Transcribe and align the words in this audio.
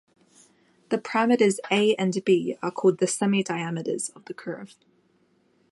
The 0.89 0.97
parameters 0.97 1.59
"a" 1.69 1.93
and 1.93 2.25
"b" 2.25 2.57
are 2.63 2.71
called 2.71 2.97
the 2.97 3.05
"semi-diameters" 3.05 4.09
of 4.15 4.25
the 4.25 4.33
curve. 4.33 4.73